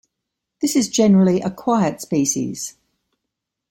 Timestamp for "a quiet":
1.41-2.01